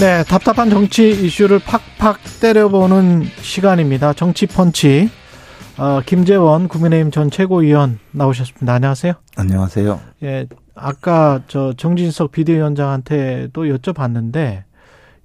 [0.00, 4.14] 네, 답답한 정치 이슈를 팍팍 때려보는 시간입니다.
[4.14, 5.10] 정치 펀치.
[5.76, 8.72] 어, 김재원 국민의힘 전 최고위원 나오셨습니다.
[8.74, 9.12] 안녕하세요.
[9.36, 10.00] 안녕하세요.
[10.22, 14.62] 예, 아까 저 정진석 비대위원장한테도 여쭤봤는데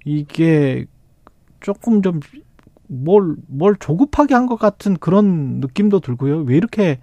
[0.04, 0.84] 이게
[1.60, 2.20] 조금 좀
[2.88, 6.40] 뭘, 뭘 조급하게 한 것 같은 그런 느낌도 들고요.
[6.42, 7.00] 왜 이렇게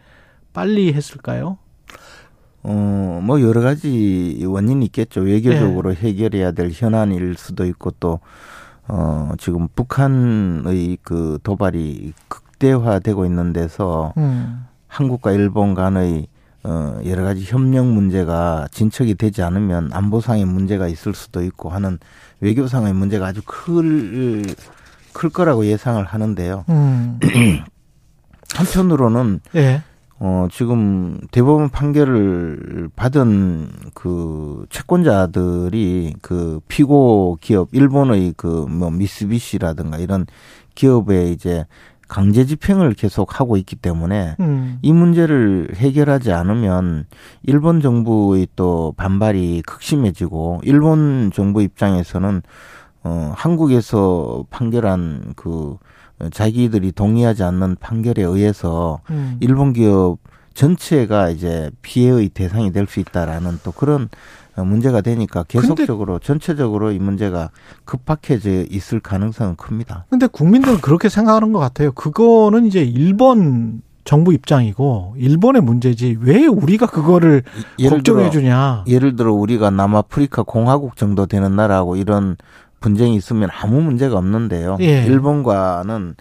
[0.53, 1.58] 빨리 했을까요?
[2.63, 5.22] 어, 뭐 여러 가지 원인이 있겠죠.
[5.22, 5.99] 외교적으로 네.
[5.99, 8.20] 해결해야 될 현안일 수도 있고 또,
[8.88, 14.66] 어, 지금 북한의 그 도발이 극대화되고 있는 데서 음.
[14.88, 16.27] 한국과 일본 간의
[16.63, 22.00] 어, 여러 가지 협력 문제가 진척이 되지 않으면 안보상의 문제가 있을 수도 있고 하는
[22.39, 24.45] 외교상의 문제가 아주 클,
[25.11, 26.64] 클 거라고 예상을 하는데요.
[26.70, 27.20] 음.
[28.55, 29.81] 한편으로는 예.
[30.26, 40.26] 어, 지금 대법원 판결을 받은 그 채권자들이 그 피고 기업, 일본의 그 뭐 미쓰비시라든가 이런
[40.76, 41.66] 기업에 이제
[42.08, 44.80] 강제 집행을 계속 하고 있기 때문에 음.
[44.82, 47.06] 이 문제를 해결하지 않으면
[47.44, 52.42] 일본 정부의 또 반발이 극심해지고 일본 정부 입장에서는
[53.04, 55.76] 어 한국에서 판결한 그
[56.31, 59.38] 자기들이 동의하지 않는 판결에 의해서 음.
[59.39, 60.17] 일본 기업
[60.53, 64.09] 전체가 이제 피해의 대상이 될 수 있다라는 또 그런
[64.55, 67.50] 문제가 되니까 계속적으로 전체적으로 이 문제가
[67.86, 70.05] 급박해져 있을 가능성은 큽니다.
[70.11, 71.92] 근데 국민들은 그렇게 생각하는 것 같아요.
[71.92, 77.42] 그거는 이제 일본 정부 입장이고 일본의 문제지 왜 우리가 그거를
[77.89, 78.83] 걱정해 주냐.
[78.86, 82.36] 예를 들어 우리가 남아프리카 공화국 정도 되는 나라하고 이런
[82.84, 84.78] 분쟁이 있으면 아무 문제가 없는데요.
[84.81, 85.06] 예.
[85.06, 86.16] 일본과는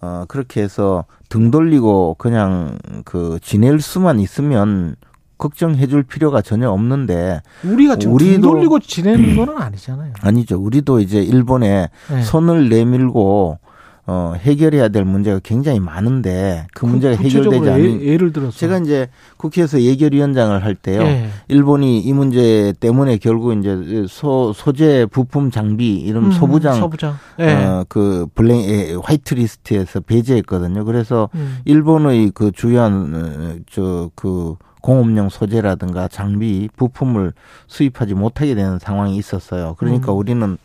[0.00, 4.96] 어 그렇게 해서 등 돌리고 그냥 그 지낼 수만 있으면
[5.38, 10.12] 걱정해 줄 필요가 전혀 없는데 우리가 지금 우리도 등 돌리고 지내는 거는 아니잖아요.
[10.22, 10.60] 아니죠.
[10.60, 12.22] 우리도 이제 일본에 네.
[12.22, 13.58] 손을 내밀고
[14.04, 18.78] 어, 해결해야 될 문제가 굉장히 많은데 그, 그 문제가 해결되지 않는 예, 를 들어서 제가
[18.78, 21.02] 이제 국회에서 예결위원장을 할 때요.
[21.02, 21.28] 예.
[21.46, 27.14] 일본이 이 문제 때문에 결국 이제 소 소재 부품 장비 이런 음, 소부장, 소부장.
[27.38, 27.52] 예.
[27.52, 30.84] 어, 그 블랙 예, 화이트 리스트에서 배제했거든요.
[30.84, 31.58] 그래서 음.
[31.64, 37.32] 일본의 그 주요한 어, 저그 공업용 소재라든가 장비 부품을
[37.68, 39.76] 수입하지 못하게 되는 상황이 있었어요.
[39.78, 40.18] 그러니까 음.
[40.18, 40.58] 우리는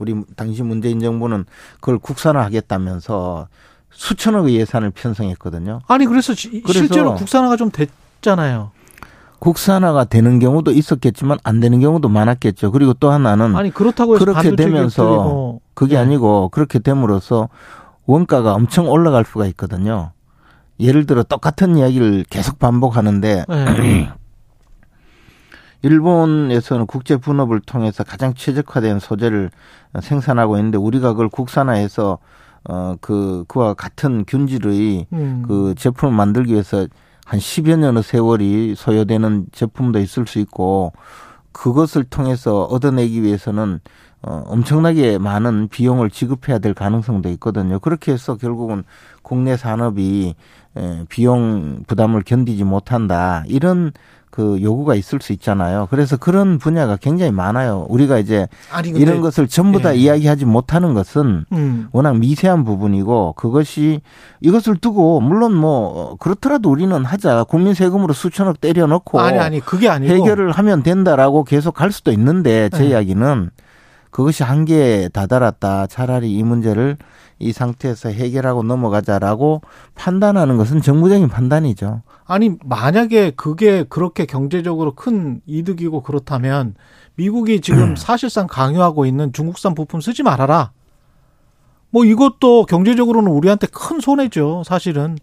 [0.00, 1.44] 우리 당시 문재인 정부는
[1.74, 3.46] 그걸 국산화하겠다면서
[3.90, 5.80] 수천억의 예산을 편성했거든요.
[5.86, 8.72] 아니 그래서, 그래서 실제로 국산화가 좀 됐잖아요.
[9.38, 12.72] 국산화가 되는 경우도 있었겠지만 안 되는 경우도 많았겠죠.
[12.72, 16.00] 그리고 또 하나는 아니 그렇다고 해서 그렇게 되면서 그게 네.
[16.00, 17.48] 아니고 그렇게 됨으로써
[18.06, 20.12] 원가가 엄청 올라갈 수가 있거든요.
[20.78, 24.12] 예를 들어 똑같은 이야기를 계속 반복하는데 네.
[25.82, 29.50] 일본에서는 국제 분업을 통해서 가장 최적화된 소재를
[30.00, 32.18] 생산하고 있는데 우리가 그걸 국산화해서
[32.64, 35.44] 어그 그와 같은 균질의 음.
[35.46, 36.86] 그 제품을 만들기 위해서
[37.24, 40.92] 한 10여 년의 세월이 소요되는 제품도 있을 수 있고
[41.52, 43.80] 그것을 통해서 얻어내기 위해서는
[44.22, 47.78] 어, 엄청나게 많은 비용을 지급해야 될 가능성도 있거든요.
[47.78, 48.84] 그렇게 해서 결국은
[49.22, 50.34] 국내 산업이
[50.76, 53.44] 에, 비용 부담을 견디지 못한다.
[53.46, 53.92] 이런
[54.30, 55.88] 그 요구가 있을 수 있잖아요.
[55.90, 57.86] 그래서 그런 분야가 굉장히 많아요.
[57.88, 59.98] 우리가 이제 아니, 이런 것을 전부 다 예.
[59.98, 61.88] 이야기하지 못하는 것은 음.
[61.92, 64.00] 워낙 미세한 부분이고 그것이
[64.40, 70.14] 이것을 두고 물론 뭐 그렇더라도 우리는 하자 국민 세금으로 수천억 때려넣고 아니 아니 그게 아니고
[70.14, 72.88] 해결을 하면 된다라고 계속 갈 수도 있는데 제 예.
[72.90, 73.50] 이야기는
[74.10, 75.86] 그것이 한계에 다다랐다.
[75.86, 76.96] 차라리 이 문제를
[77.40, 79.62] 이 상태에서 해결하고 넘어가자라고
[79.94, 82.02] 판단하는 것은 정부적인 판단이죠.
[82.26, 86.74] 아니, 만약에 그게 그렇게 경제적으로 큰 이득이고 그렇다면
[87.16, 90.70] 미국이 지금 사실상 강요하고 있는 중국산 부품 쓰지 말아라.
[91.88, 95.16] 뭐 이것도 경제적으로는 우리한테 큰 손해죠, 사실은.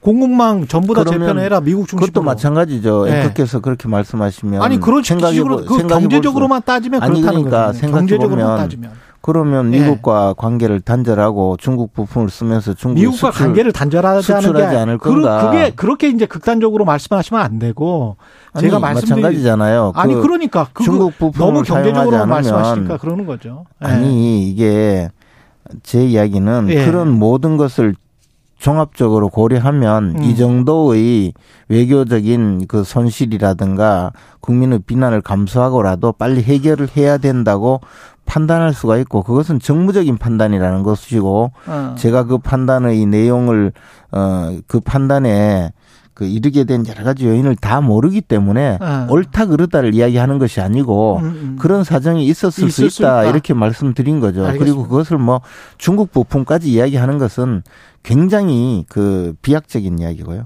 [0.00, 2.06] 공급망 전부 다 재편해라 미국 중심으로.
[2.06, 3.06] 그것도 마찬가지죠.
[3.06, 3.22] 네.
[3.22, 8.92] 앵커께서 그렇게 말씀하시면 아니 그런 생각으로 그 경제적으로만 따지면 그렇다는 그러니까 생각해 보면 따지면.
[9.24, 9.80] 그러면 네.
[9.80, 15.50] 미국과 관계를 단절하고 중국 부품을 쓰면서 중국 미국과 수출, 관계를 단절하지 않을 건가?
[15.50, 18.18] 그게 그렇게 이제 극단적으로 말씀하시면 안 되고
[18.52, 19.92] 아니, 제가 말씀드린 마찬가지잖아요.
[19.94, 23.64] 아니 그 그러니까 중국 부품 너무 경제적으로 말씀하시니까 그러는 거죠.
[23.80, 23.88] 네.
[23.88, 25.08] 아니 이게
[25.82, 26.84] 제 이야기는 네.
[26.84, 27.94] 그런 모든 것을
[28.64, 30.22] 종합적으로 고려하면 음.
[30.22, 31.34] 이 정도의
[31.68, 37.82] 외교적인 그 손실이라든가 국민의 비난을 감수하고라도 빨리 해결을 해야 된다고
[38.24, 41.94] 판단할 수가 있고 그것은 정무적인 판단이라는 것이고 어.
[41.98, 43.72] 제가 그 판단의 내용을
[44.10, 45.70] 어그 판단에
[46.14, 49.06] 그 이르게 된 여러 가지 요인을 다 모르기 때문에 어.
[49.10, 51.56] 옳다 그르다를 이야기하는 것이 아니고 음, 음.
[51.58, 53.30] 그런 사정이 있었을 수 있다 있다.
[53.30, 54.46] 이렇게 말씀드린 거죠.
[54.46, 54.64] 알겠습니다.
[54.64, 55.40] 그리고 그것을 뭐
[55.76, 57.62] 중국 부품까지 이야기하는 것은
[58.04, 60.44] 굉장히 그 비약적인 이야기고요.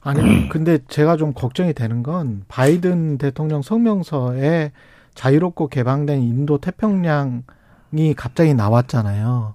[0.00, 4.70] 아니 근데 제가 좀 걱정이 되는 건 바이든 대통령 성명서에
[5.14, 7.42] 자유롭고 개방된 인도 태평양이
[8.16, 9.54] 갑자기 나왔잖아요.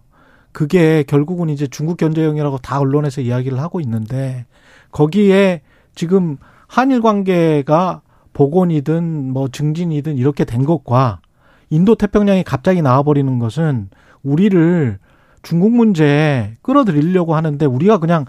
[0.53, 4.45] 그게 결국은 이제 중국 견제용이라고 다 언론에서 이야기를 하고 있는데
[4.91, 5.61] 거기에
[5.95, 8.01] 지금 한일 관계가
[8.33, 11.19] 복원이든 뭐 증진이든 이렇게 된 것과
[11.69, 13.89] 인도 태평양이 갑자기 나와버리는 것은
[14.23, 14.99] 우리를
[15.41, 18.25] 중국 문제에 끌어들이려고 하는데 우리가 그냥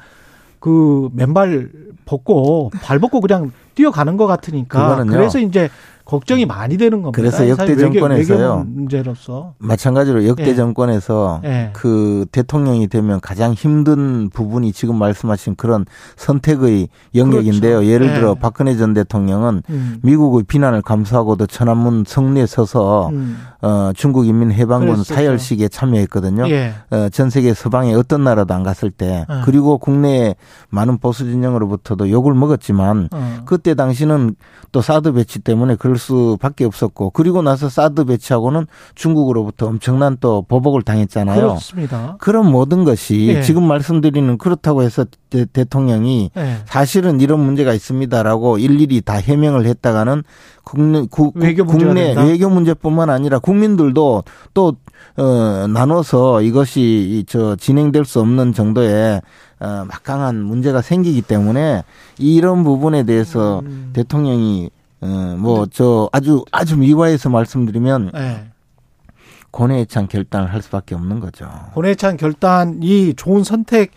[0.59, 1.70] 그 맨발
[2.06, 5.12] 벗고 발 벗고 그냥 뛰어가는 것 같으니까 그거는요.
[5.12, 5.69] 그래서 이제
[6.05, 7.17] 걱정이 많이 되는 겁니다.
[7.17, 8.39] 그래서 역대 정권에서요.
[8.39, 10.55] 외교 문제로서 마찬가지로 역대 예.
[10.55, 11.71] 정권에서 예.
[11.73, 15.87] 그 대통령이 되면 가장 힘든 부분이 지금 말씀하신 그런
[16.17, 17.77] 선택의 영역인데요.
[17.77, 17.91] 그렇죠.
[17.91, 18.41] 예를 들어 예.
[18.41, 19.99] 박근혜 전 대통령은 음.
[20.03, 23.39] 미국의 비난을 감수하고도 천안문 성리에 서서 음.
[23.64, 26.50] 어, 중국 인민해방군 사열식에 참여했거든요.
[26.50, 26.75] 예.
[26.90, 29.40] 어, 전 세계 서방에 어떤 나라도 안 갔을 때 어.
[29.46, 30.34] 그리고 국내에
[30.69, 33.40] 많은 보수 진영으로부터도 욕을 먹었지만 어.
[33.46, 34.37] 그때 당시는
[34.70, 40.82] 또 사드 배치 때문에 그럴 수밖에 없었고 그리고 나서 사드 배치하고는 중국으로부터 엄청난 또 보복을
[40.82, 41.40] 당했잖아요.
[41.40, 42.17] 그렇습니다.
[42.19, 43.40] 그런 모든 것이 예.
[43.40, 45.06] 지금 말씀드리는 그렇다고 해서
[45.52, 46.56] 대, 통령이 예.
[46.66, 50.22] 사실은 이런 문제가 있습니다라고 일일이 다 해명을 했다가는
[50.62, 52.25] 국내 구, 외교 국내 된다?
[52.25, 54.76] 외교 문제뿐만 아니라 국민들도 또
[55.16, 59.20] 어, 나눠서 이것이 저 진행될 수 없는 정도의
[59.60, 61.82] 어, 막강한 문제가 생기기 때문에
[62.19, 63.90] 이런 부분에 대해서 음.
[63.92, 64.70] 대통령이
[65.00, 68.50] 어, 뭐저 아주 아주 미화해서 말씀드리면 네.
[69.50, 71.48] 고뇌찬 결단을 할 수밖에 없는 거죠.
[71.75, 73.92] 고뇌찬 결단이 좋은 선택.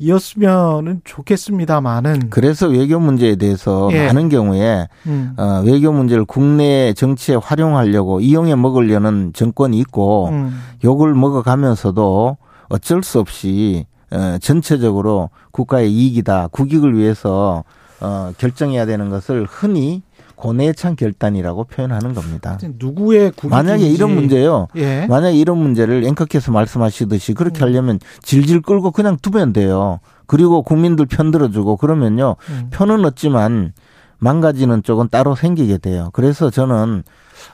[0.00, 4.06] 이었으면 좋겠습니다만은 그래서 외교 문제에 대해서 예.
[4.06, 5.34] 많은 경우에 음.
[5.36, 10.58] 어, 외교 문제를 국내 정치에 활용하려고 이용해 먹으려는 정권이 있고 음.
[10.82, 12.38] 욕을 먹어가면서도
[12.70, 17.62] 어쩔 수 없이 어, 전체적으로 국가의 이익이다 국익을 위해서
[18.00, 20.02] 어, 결정해야 되는 것을 흔히
[20.40, 22.58] 고뇌찬 결단이라고 표현하는 겁니다.
[22.78, 23.32] 누구의.
[23.44, 24.68] 만약에 이런 문제요.
[24.76, 25.06] 예.
[25.06, 27.68] 만약에 이런 문제를 앵커께서 말씀하시듯이 그렇게 음.
[27.68, 30.00] 하려면 질질 끌고 그냥 두면 돼요.
[30.26, 32.36] 그리고 국민들 편 들어주고 그러면요.
[32.48, 32.68] 음.
[32.70, 33.72] 편은 얻지만
[34.18, 36.10] 망가지는 쪽은 따로 생기게 돼요.
[36.12, 37.02] 그래서 저는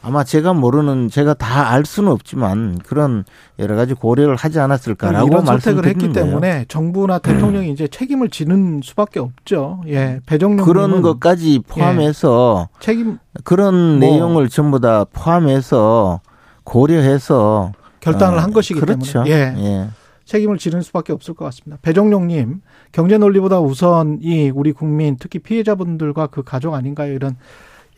[0.03, 3.25] 아마 제가 모르는 제가 다 알 수는 없지만 그런
[3.59, 9.19] 여러 가지 고려를 하지 않았을까라고 이런 선택을 했기 때문에 정부나 대통령이 이제 책임을 지는 수밖에
[9.21, 9.83] 없죠.
[9.89, 16.21] 예, 배정령 그런 것까지 포함해서 예, 책임 그런 뭐 내용을 전부 다 포함해서
[16.65, 19.25] 고려해서 결단을 어, 한 것이기 그렇죠.
[19.25, 19.55] 때문에 예.
[19.57, 19.89] 예.
[20.25, 21.79] 책임을 지는 수밖에 없을 것 같습니다.
[21.83, 22.61] 배정룡님,
[22.93, 27.13] 경제 논리보다 우선이 우리 국민, 특히 피해자분들과 그 가족 아닌가요?
[27.13, 27.37] 이런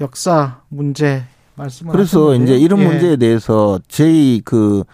[0.00, 1.22] 역사 문제
[1.58, 2.44] 말씀을 그래서 하셨는데.
[2.54, 2.86] 이제 이런 예.
[2.86, 4.84] 문제에 대해서 저희 그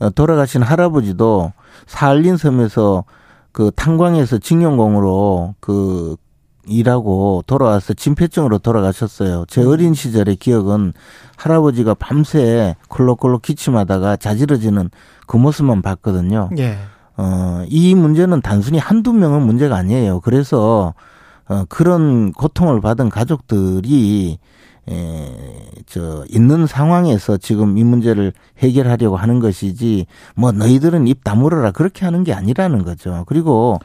[0.00, 1.52] 어, 돌아가신 할아버지도
[1.86, 3.04] 사할린 섬에서
[3.52, 6.16] 그 탄광에서 징용공으로 그
[6.66, 9.44] 일하고 돌아와서 진폐증으로 돌아가셨어요.
[9.48, 9.68] 제 음.
[9.68, 10.92] 어린 시절의 기억은
[11.36, 14.90] 할아버지가 밤새 콜록콜록 기침하다가 자지러지는
[15.26, 16.50] 그 모습만 봤거든요.
[16.58, 16.78] 예.
[17.16, 20.20] 어, 이 문제는 단순히 한두 명은 문제가 아니에요.
[20.20, 20.94] 그래서
[21.48, 24.38] 어, 그런 고통을 받은 가족들이
[24.88, 25.30] 에,
[25.86, 31.72] 저, 있는 상황에서 지금 이 문제를 해결하려고 하는 것이지, 뭐, 너희들은 입 다물어라.
[31.72, 33.24] 그렇게 하는 게 아니라는 거죠.
[33.26, 33.78] 그리고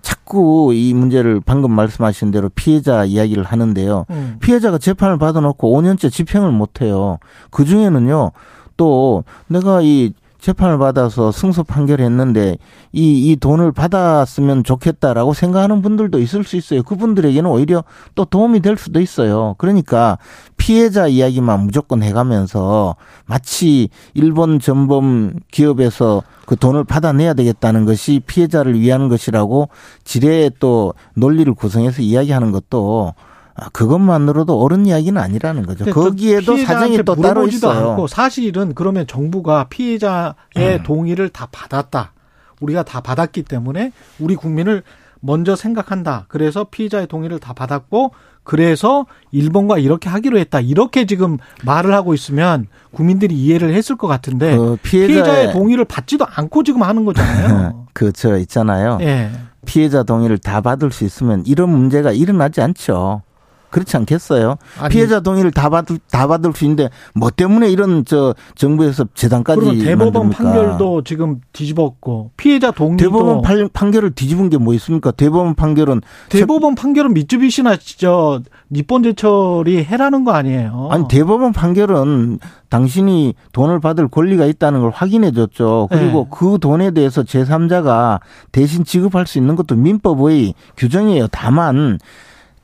[0.00, 4.06] 자꾸 이 문제를 방금 말씀하신 대로 피해자 이야기를 하는데요.
[4.10, 4.36] 음.
[4.40, 7.18] 피해자가 재판을 받아놓고 5년째 집행을 못해요.
[7.50, 8.32] 그 중에는요,
[8.76, 12.58] 또 내가 이 재판을 받아서 승소 판결했는데
[12.92, 16.82] 이, 이 돈을 받았으면 좋겠다라고 생각하는 분들도 있을 수 있어요.
[16.82, 17.82] 그분들에게는 오히려
[18.14, 19.56] 또 도움이 될 수도 있어요.
[19.58, 20.18] 그러니까
[20.56, 29.08] 피해자 이야기만 무조건 해가면서 마치 일본 전범 기업에서 그 돈을 받아내야 되겠다는 것이 피해자를 위한
[29.08, 29.68] 것이라고
[30.04, 33.12] 지뢰 또 논리를 구성해서 이야기하는 것도
[33.60, 35.84] 아, 그것만으로도 옳은 이야기는 아니라는 거죠.
[35.86, 37.90] 거기에도 사정이 또 따로 있어요.
[37.90, 40.82] 않고 사실은 그러면 정부가 피해자의 음.
[40.84, 42.12] 동의를 다 받았다.
[42.60, 44.82] 우리가 다 받았기 때문에 우리 국민을
[45.20, 46.26] 먼저 생각한다.
[46.28, 48.12] 그래서 피해자의 동의를 다 받았고
[48.44, 50.60] 그래서 일본과 이렇게 하기로 했다.
[50.60, 56.24] 이렇게 지금 말을 하고 있으면 국민들이 이해를 했을 것 같은데 그 피해자의, 피해자의, 동의를 받지도
[56.26, 57.86] 않고 지금 하는 거잖아요.
[57.92, 58.98] 그 저 있잖아요.
[59.02, 59.30] 예.
[59.66, 63.22] 피해자 동의를 다 받을 수 있으면 이런 문제가 일어나지 않죠.
[63.70, 64.56] 그렇지 않겠어요?
[64.80, 69.60] 아니, 피해자 동의를 다 받을 다 받을 수 있는데 뭐 때문에 이런 저 정부에서 재단까지
[69.60, 70.44] 그러면 대법원 만듭니까?
[70.44, 75.10] 판결도 지금 뒤집었고 피해자 동의도 대법원 판, 판결을 뒤집은 게 뭐 있습니까?
[75.12, 80.88] 대법원 판결은 대법원 판결은 미쯔비시나 저 니폰 제철이 해라는 거 아니에요?
[80.90, 82.38] 아니 대법원 판결은
[82.70, 85.88] 당신이 돈을 받을 권리가 있다는 걸 확인해 줬죠.
[85.90, 86.36] 그리고 네.
[86.36, 88.20] 그 돈에 대해서 제3자가
[88.52, 91.28] 대신 지급할 수 있는 것도 민법의 규정이에요.
[91.30, 91.98] 다만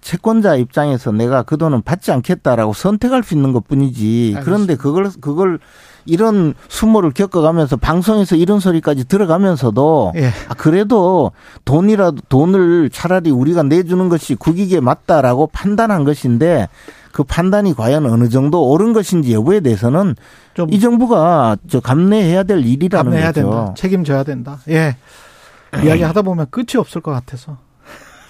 [0.05, 4.37] 채권자 입장에서 내가 그 돈은 받지 않겠다라고 선택할 수 있는 것 뿐이지.
[4.45, 5.59] 그런데 그걸, 그걸
[6.05, 10.27] 이런 수모를 겪어가면서 방송에서 이런 소리까지 들어가면서도 예.
[10.49, 11.33] 아, 그래도
[11.65, 16.69] 돈이라도 돈을 차라리 우리가 내주는 것이 국익에 맞다라고 판단한 것인데
[17.11, 20.17] 그 판단이 과연 어느 정도 옳은 것인지 여부에 대해서는
[20.69, 23.41] 이 정부가 저 감내해야 될 일이라는 감내해야 거죠.
[23.41, 23.75] 된다.
[23.75, 24.59] 책임져야 된다.
[24.69, 24.97] 예.
[25.83, 27.57] 이야기 하다 보면 끝이 없을 것 같아서.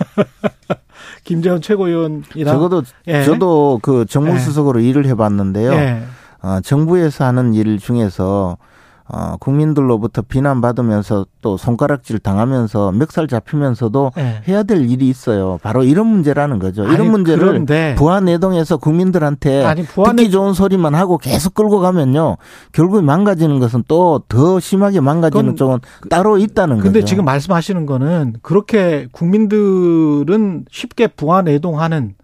[1.24, 3.24] 김재원 최고위원이랑 적어도 예.
[3.24, 4.88] 저도 그 정무수석으로 예.
[4.88, 5.72] 일을 해봤는데요.
[5.72, 6.02] 예.
[6.42, 8.58] 어, 정부에서 하는 일 중에서
[9.06, 14.40] 어, 국민들로부터 비난받으면서 또 손가락질 당하면서 멱살 잡히면서도 네.
[14.48, 15.58] 해야 될 일이 있어요.
[15.62, 16.84] 바로 이런 문제라는 거죠.
[16.84, 17.94] 아니, 이런 문제를 그런데.
[17.96, 20.22] 부안 내동에서 국민들한테 아니, 부안내...
[20.22, 22.38] 듣기 좋은 소리만 하고 계속 끌고 가면요.
[22.72, 25.80] 결국 망가지는 것은 또 더 심하게 망가지는 쪽은
[26.10, 26.92] 따로 있다는 근데 거죠.
[26.92, 32.14] 근데 지금 말씀하시는 거는 그렇게 국민들은 쉽게 부안 내동하는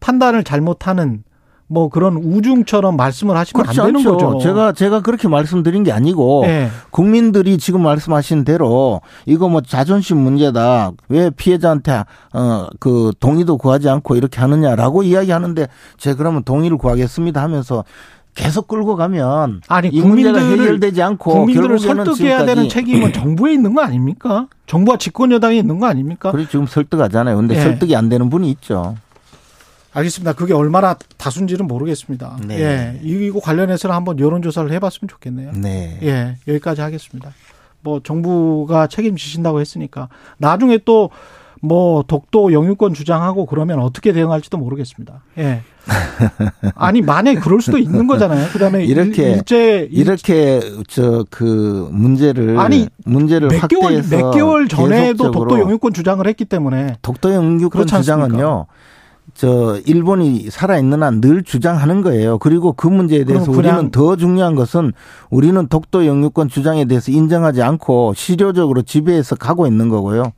[0.00, 1.24] 판단을 잘못하는
[1.68, 4.16] 뭐 그런 우중처럼 말씀을 하시면 안 되는 않죠.
[4.16, 4.38] 거죠.
[4.40, 6.68] 제가 제가 그렇게 말씀드린 게 아니고 네.
[6.90, 10.92] 국민들이 지금 말씀하신 대로 이거 뭐 자존심 문제다.
[11.10, 17.84] 왜 피해자한테 어그 동의도 구하지 않고 이렇게 하느냐라고 이야기하는데 제가 그러면 동의를 구하겠습니다 하면서
[18.34, 23.82] 계속 끌고 가면 아니 이 문제가 해결되지 않고 국민들을 설득해야 되는 책임은 정부에 있는 거
[23.82, 24.46] 아닙니까?
[24.66, 26.30] 정부와 집권 여당이 있는 거 아닙니까?
[26.30, 27.36] 그래 지금 설득하잖아요.
[27.36, 27.60] 근데 네.
[27.60, 28.94] 설득이 안 되는 분이 있죠.
[29.92, 30.32] 알겠습니다.
[30.34, 32.38] 그게 얼마나 다순지는 모르겠습니다.
[32.46, 32.60] 네.
[32.60, 33.00] 예.
[33.02, 35.52] 이거 관련해서는 한번 여론조사를 해봤으면 좋겠네요.
[35.54, 35.98] 네.
[36.02, 36.36] 예.
[36.46, 37.30] 여기까지 하겠습니다.
[37.80, 41.10] 뭐 정부가 책임지신다고 했으니까 나중에 또
[41.60, 45.22] 뭐 독도 영유권 주장하고 그러면 어떻게 대응할지도 모르겠습니다.
[45.38, 45.62] 예.
[46.76, 48.48] 아니 만약에 그럴 수도 있는 거잖아요.
[48.52, 55.58] 그다음에 이렇게 일제 이렇게 저 그 문제를 아니 문제를 몇 개월 몇 개월 전에도 독도
[55.58, 58.66] 영유권 주장을 했기 때문에 독도 영유권 주장은요.
[59.38, 62.38] 저 일본이 살아있는 한 늘 주장하는 거예요.
[62.38, 64.92] 그리고 그 문제에 대해서 우리는 더 중요한 것은
[65.30, 70.32] 우리는 독도 영유권 주장에 대해서 인정하지 않고 실효적으로 지배해서 가고 있는 거고요.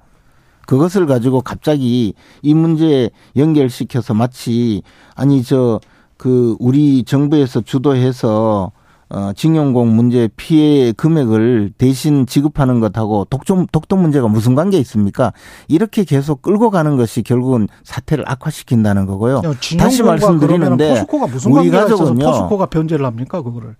[0.66, 4.82] 그것을 가지고 갑자기 이 문제에 연결시켜서 마치
[5.14, 5.80] 아니 저
[6.20, 8.72] 그 우리 정부에서 주도해서
[9.12, 15.32] 어, 징용공 문제 피해 금액을 대신 지급하는 것하고 독점, 독도 문제가 무슨 관계 있습니까?
[15.66, 19.42] 이렇게 계속 끌고 가는 것이 결국은 사태를 악화시킨다는 거고요.
[19.44, 21.04] 야, 다시 말씀드리는데
[21.46, 22.24] 우리 가족은요.
[22.24, 23.74] 포스코가 변제를 합니까 그거를?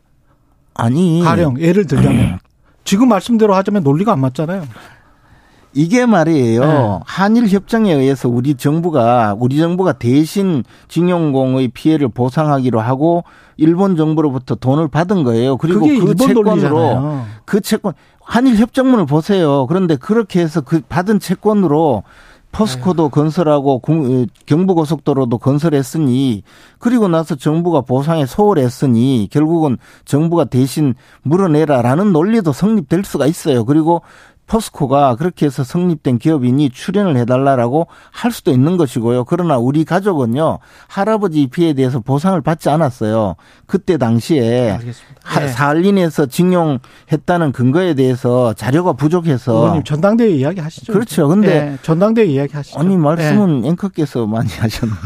[0.74, 2.38] 아니 가령 예를 들자면
[2.84, 4.64] 지금 말씀대로 하자면 논리가 안 맞잖아요.
[5.72, 6.60] 이게 말이에요.
[6.60, 6.98] 네.
[7.04, 13.24] 한일 협정에 의해서 우리 정부가 우리 정부가 대신 징용공의 피해를 보상하기로 하고
[13.56, 15.56] 일본 정부로부터 돈을 받은 거예요.
[15.56, 17.26] 그리고 그 채권으로 논리잖아요.
[17.44, 19.66] 그 채권 한일 협정문을 보세요.
[19.66, 22.02] 그런데 그렇게 해서 그 받은 채권으로
[22.52, 23.10] 포스코도 네.
[23.10, 23.80] 건설하고
[24.46, 26.42] 경부고속도로도 건설했으니
[26.78, 33.64] 그리고 나서 정부가 보상에 소홀했으니 결국은 정부가 대신 물어내라라는 논리도 성립될 수가 있어요.
[33.64, 34.02] 그리고
[34.50, 39.24] 포스코가 그렇게 해서 성립된 기업인이 출연을 해달라라고 할 수도 있는 것이고요.
[39.24, 43.36] 그러나 우리 가족은요 할아버지 피해에 대해서 보상을 받지 않았어요.
[43.66, 45.48] 그때 당시에 네.
[45.48, 50.92] 사할린에서 징용했다는 근거에 대해서 자료가 부족해서 의원님 전당대회 이야기 하시죠.
[50.92, 51.28] 그렇죠.
[51.28, 51.78] 근데 네.
[51.82, 52.80] 전당대회 이야기 하시죠.
[52.80, 53.68] 아니 말씀은 네.
[53.68, 55.00] 앵커께서 많이 하셨는데.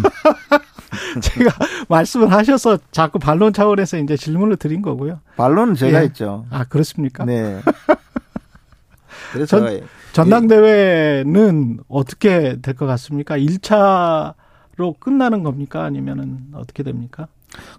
[1.20, 1.50] 제가
[1.88, 5.20] 말씀을 하셔서 자꾸 반론 차원에서 이제 질문을 드린 거고요.
[5.36, 6.04] 반론은 제가 예.
[6.04, 6.46] 했죠.
[6.50, 7.24] 아 그렇습니까?
[7.24, 7.60] 네.
[9.35, 9.81] 그래서 전,
[10.12, 13.37] 전당대회는 어떻게 될 것 같습니까?
[13.38, 15.85] 1차로 끝나는 겁니까?
[15.85, 17.29] 아니면은 어떻게 됩니까?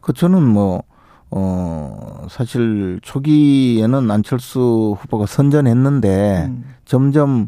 [0.01, 0.83] 그 저는 뭐
[1.31, 6.63] 어, 사실 초기에는 안철수 후보가 선전했는데 음.
[6.85, 7.47] 점점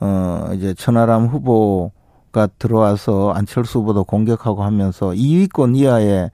[0.00, 6.30] 어, 이제 천하람 후보가 들어와서 안철수 후보도 공격하고 하면서 2위권 이하의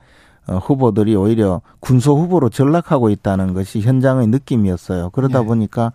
[0.46, 5.10] 어, 후보들이 오히려 군소 후보로 전락하고 있다는 것이 현장의 느낌이었어요.
[5.10, 5.46] 그러다 네.
[5.46, 5.92] 보니까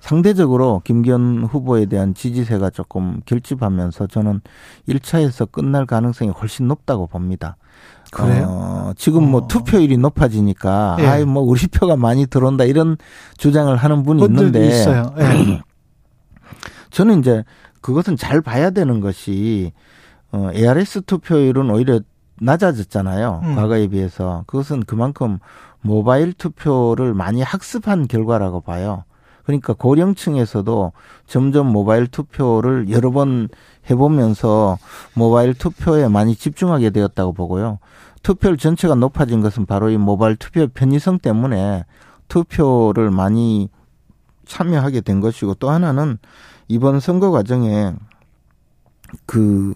[0.00, 4.40] 상대적으로 김기현 후보에 대한 지지세가 조금 결집하면서 저는
[4.88, 7.56] 1차에서 끝날 가능성이 훨씬 높다고 봅니다.
[8.10, 8.46] 그래요?
[8.48, 9.46] 어, 지금 뭐 어.
[9.48, 11.06] 투표율이 높아지니까 예.
[11.06, 12.96] 아이 뭐 우리 표가 많이 들어온다 이런
[13.36, 15.14] 주장을 하는 분이 있는데 있어요.
[15.18, 15.62] 예.
[16.90, 17.44] 저는 이제
[17.80, 19.72] 그것은 잘 봐야 되는 것이
[20.32, 22.00] 어, ARS 투표율은 오히려
[22.40, 23.42] 낮아졌잖아요.
[23.44, 23.54] 음.
[23.54, 24.44] 과거에 비해서.
[24.46, 25.38] 그것은 그만큼
[25.82, 29.04] 모바일 투표를 많이 학습한 결과라고 봐요.
[29.44, 30.92] 그러니까 고령층에서도
[31.26, 33.48] 점점 모바일 투표를 여러 번
[33.90, 34.78] 해보면서
[35.14, 37.78] 모바일 투표에 많이 집중하게 되었다고 보고요.
[38.22, 41.84] 투표율 전체가 높아진 것은 바로 이 모바일 투표 편의성 때문에
[42.28, 43.68] 투표를 많이
[44.46, 46.18] 참여하게 된 것이고 또 하나는
[46.68, 47.94] 이번 선거 과정에
[49.26, 49.74] 그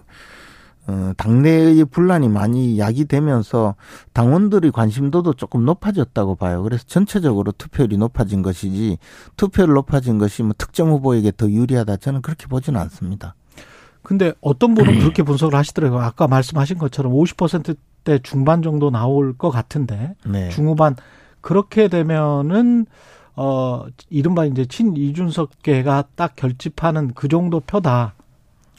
[0.87, 3.75] 어, 당내의 분란이 많이 야기되면서
[4.13, 6.61] 당원들의 관심도도 조금 높아졌다고 봐요.
[6.63, 8.99] 그래서 전체적으로 투표율이 높아진 것이지
[9.35, 13.35] 투표율 높아진 것이 뭐 특정 후보에게 더 유리하다 저는 그렇게 보지는 않습니다.
[14.03, 16.01] 근데 어떤 분은 그렇게 분석을 하시더라고요.
[16.01, 20.49] 아까 말씀하신 것처럼 50%대 중반 정도 나올 것 같은데 네.
[20.49, 20.95] 중후반
[21.41, 22.85] 그렇게 되면은
[23.35, 28.13] 어 이른바 이제 친 이준석계가 딱 결집하는 그 정도 표다.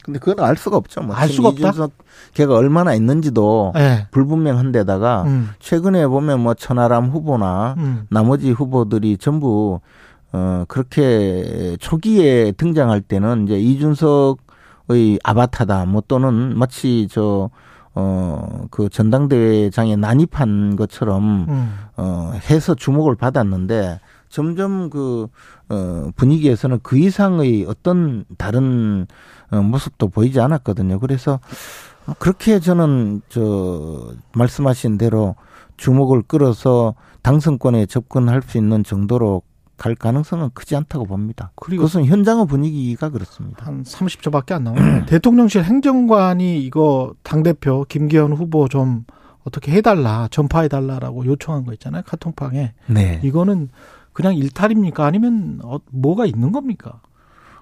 [0.07, 1.01] 근데 그건 알 수가 없죠.
[1.01, 1.13] 뭐.
[1.13, 1.73] 알 수가 없다.
[2.33, 4.07] 걔가 얼마나 있는지도 네.
[4.11, 5.49] 불분명한데다가 음.
[5.59, 8.07] 최근에 보면 뭐 천하람 후보나 음.
[8.09, 9.81] 나머지 후보들이 전부
[10.31, 17.49] 어 그렇게 초기에 등장할 때는 이제 이준석의 아바타다 뭐 또는 마치 저
[17.99, 21.73] 어, 그 전당대회장에 난입한 것처럼, 음.
[21.97, 23.99] 어, 해서 주목을 받았는데,
[24.37, 25.29] 점점 그,
[25.67, 29.07] 어, 분위기에서는 그 이상의 어떤 다른
[29.49, 30.99] 어, 모습도 보이지 않았거든요.
[30.99, 31.39] 그래서
[32.19, 35.35] 그렇게 저는 저 말씀하신 대로
[35.77, 39.41] 주목을 끌어서 당선권에 접근할 수 있는 정도로
[39.75, 41.51] 갈 가능성은 크지 않다고 봅니다.
[41.55, 43.65] 그리고 그것은 현장의 분위기가 그렇습니다.
[43.65, 45.05] 한 30초밖에 안 나오네요.
[45.09, 49.05] 대통령실 행정관이 이거 당대표 김기현 후보 좀
[49.47, 52.03] 어떻게 해달라, 전파해달라라고 요청한 거 있잖아요.
[52.05, 52.73] 카톡방에.
[52.87, 53.21] 네.
[53.23, 53.69] 이거는
[54.17, 55.05] 그냥 일탈입니까?
[55.05, 57.01] 아니면 어, 뭐가 있는 겁니까?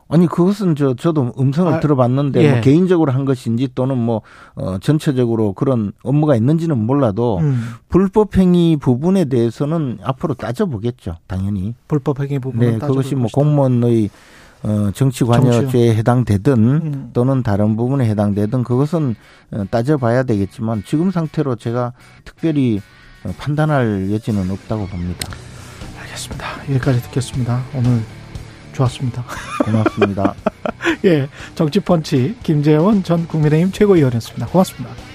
[0.08, 2.52] 아니 그것은 저 저도 음성을 아, 들어봤는데 뭐 예.
[2.54, 4.22] 뭐 개인적으로 한 것인지 또는 뭐
[4.56, 7.74] 어, 전체적으로 그런 업무가 있는지는 몰라도 음.
[7.90, 13.36] 불법 행위 부분에 대해서는 앞으로 따져보겠죠 당연히 불법 행위 부분 네 그것이 뭐 것이다.
[13.36, 14.10] 공무원의
[14.64, 17.10] 어, 정치 관여죄에 해당되든 음.
[17.12, 19.16] 또는 다른 부분에 해당되든 그것은
[19.52, 21.92] 어, 따져봐야 되겠지만 지금 상태로 제가
[22.24, 22.80] 특별히
[23.26, 25.28] 어, 판단할 여지는 없다고 봅니다.
[26.16, 26.46] 알겠습니다.
[26.70, 27.64] 여기까지 듣겠습니다.
[27.74, 28.02] 오늘
[28.74, 29.24] 좋았습니다.
[29.64, 30.34] 고맙습니다.
[31.06, 34.48] 예, 정치펀치 김재원 전 국민의힘 최고위원이었습니다.
[34.48, 35.15] 고맙습니다.